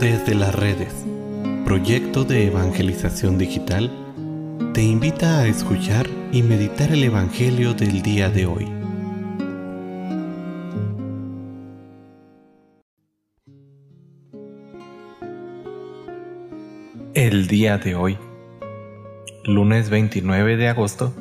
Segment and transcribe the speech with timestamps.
[0.00, 0.92] Desde las redes,
[1.64, 3.90] proyecto de evangelización digital,
[4.74, 8.68] te invita a escuchar y meditar el Evangelio del día de hoy.
[17.14, 18.18] El día de hoy,
[19.44, 21.14] lunes 29 de agosto,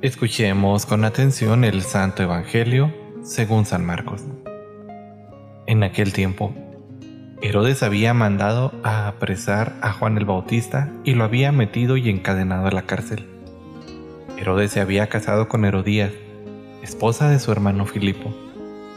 [0.00, 4.22] escuchemos con atención el Santo Evangelio según San Marcos.
[5.66, 6.54] En aquel tiempo,
[7.42, 12.66] Herodes había mandado a apresar a Juan el Bautista y lo había metido y encadenado
[12.66, 13.26] a la cárcel.
[14.38, 16.12] Herodes se había casado con Herodías,
[16.82, 18.34] esposa de su hermano Filipo,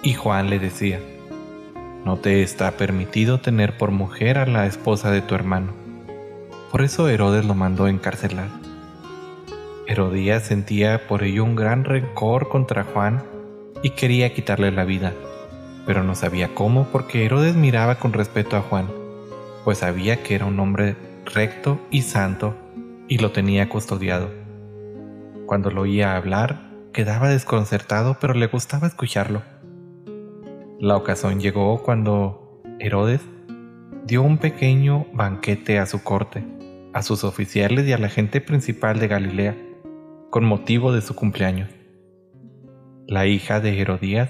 [0.04, 1.00] y Juan le decía,
[2.06, 5.74] no te está permitido tener por mujer a la esposa de tu hermano.
[6.72, 8.48] Por eso Herodes lo mandó encarcelar.
[9.86, 13.22] Herodías sentía por ello un gran rencor contra Juan
[13.84, 15.14] y quería quitarle la vida
[15.86, 18.88] pero no sabía cómo porque Herodes miraba con respeto a Juan,
[19.64, 22.56] pues sabía que era un hombre recto y santo
[23.08, 24.30] y lo tenía custodiado.
[25.46, 29.42] Cuando lo oía hablar, quedaba desconcertado, pero le gustaba escucharlo.
[30.80, 33.22] La ocasión llegó cuando Herodes
[34.06, 36.44] dio un pequeño banquete a su corte,
[36.94, 39.58] a sus oficiales y a la gente principal de Galilea,
[40.30, 41.70] con motivo de su cumpleaños.
[43.08, 44.30] La hija de Herodías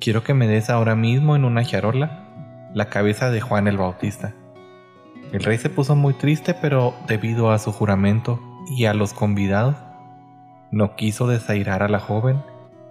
[0.00, 2.22] Quiero que me des ahora mismo en una charola
[2.74, 4.34] la cabeza de Juan el Bautista.
[5.32, 9.76] El rey se puso muy triste, pero debido a su juramento y a los convidados,
[10.70, 12.42] no quiso desairar a la joven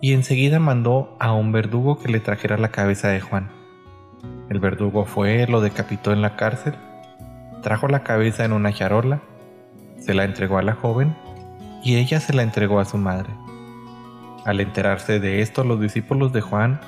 [0.01, 3.49] y enseguida mandó a un verdugo que le trajera la cabeza de Juan.
[4.49, 6.73] El verdugo fue, lo decapitó en la cárcel,
[7.61, 9.21] trajo la cabeza en una charola,
[9.99, 11.15] se la entregó a la joven
[11.83, 13.29] y ella se la entregó a su madre.
[14.45, 16.79] Al enterarse de esto, los discípulos de Juan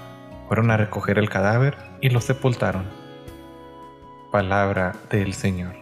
[0.47, 2.85] fueron a recoger el cadáver y lo sepultaron.
[4.31, 5.73] Palabra del Señor.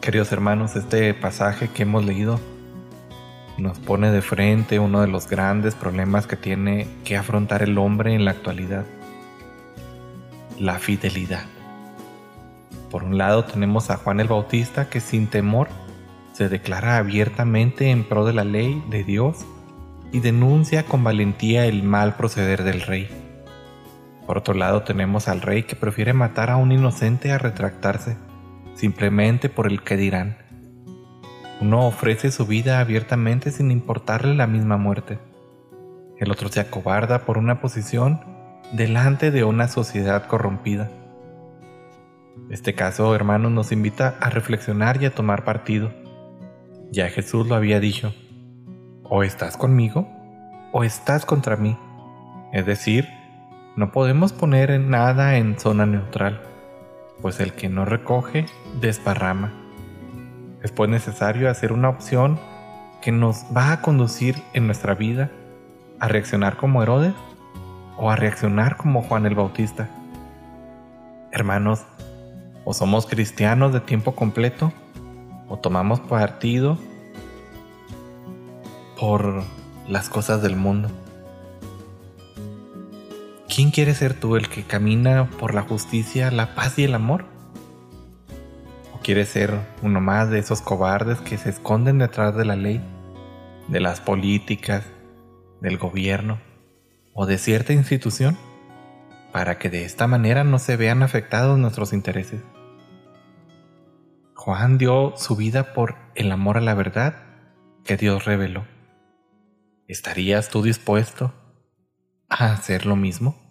[0.00, 2.40] Queridos hermanos, este pasaje que hemos leído
[3.58, 8.14] nos pone de frente uno de los grandes problemas que tiene que afrontar el hombre
[8.14, 8.86] en la actualidad,
[10.58, 11.44] la fidelidad.
[12.90, 15.68] Por un lado tenemos a Juan el Bautista que sin temor
[16.38, 19.44] se declara abiertamente en pro de la ley de Dios
[20.12, 23.08] y denuncia con valentía el mal proceder del rey.
[24.24, 28.16] Por otro lado tenemos al rey que prefiere matar a un inocente a retractarse,
[28.76, 30.38] simplemente por el que dirán.
[31.60, 35.18] Uno ofrece su vida abiertamente sin importarle la misma muerte.
[36.18, 38.20] El otro se acobarda por una posición
[38.70, 40.88] delante de una sociedad corrompida.
[42.48, 45.90] Este caso, hermanos, nos invita a reflexionar y a tomar partido.
[46.90, 48.14] Ya Jesús lo había dicho,
[49.04, 50.08] o estás conmigo
[50.72, 51.76] o estás contra mí.
[52.52, 53.08] Es decir,
[53.76, 56.40] no podemos poner nada en zona neutral,
[57.20, 58.46] pues el que no recoge
[58.80, 59.52] desparrama.
[60.62, 62.40] Es pues necesario hacer una opción
[63.02, 65.30] que nos va a conducir en nuestra vida
[66.00, 67.14] a reaccionar como Herodes
[67.98, 69.88] o a reaccionar como Juan el Bautista.
[71.32, 71.84] Hermanos,
[72.64, 74.72] o somos cristianos de tiempo completo
[75.48, 76.78] o tomamos partido
[78.98, 79.42] por
[79.88, 80.90] las cosas del mundo.
[83.48, 87.24] ¿Quién quiere ser tú el que camina por la justicia, la paz y el amor?
[88.94, 92.80] ¿O quieres ser uno más de esos cobardes que se esconden detrás de la ley,
[93.68, 94.84] de las políticas,
[95.60, 96.38] del gobierno
[97.14, 98.36] o de cierta institución?
[99.32, 102.42] Para que de esta manera no se vean afectados nuestros intereses.
[104.40, 107.24] Juan dio su vida por el amor a la verdad
[107.84, 108.68] que Dios reveló.
[109.88, 111.34] ¿Estarías tú dispuesto
[112.28, 113.47] a hacer lo mismo?